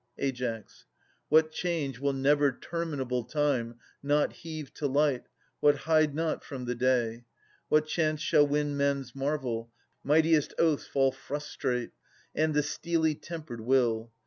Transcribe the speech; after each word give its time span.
Ai. 0.17 0.63
What 1.29 1.51
change 1.51 1.99
will 1.99 2.13
never 2.13 2.51
terminable 2.51 3.23
Time 3.23 3.75
Not 4.01 4.33
heave 4.33 4.73
to 4.73 4.87
light, 4.87 5.27
what 5.59 5.75
hide 5.85 6.15
not 6.15 6.43
from 6.43 6.65
the 6.65 6.73
day? 6.73 7.25
What 7.69 7.85
chance 7.85 8.19
shall 8.19 8.47
win 8.47 8.75
men's 8.75 9.13
marvel? 9.15 9.71
Mightiest 10.03 10.55
oaths 10.57 10.87
Fall 10.87 11.11
frustrate, 11.11 11.91
and 12.33 12.55
the 12.55 12.63
steely 12.63 13.13
tempered 13.13 13.61
will. 13.61 14.11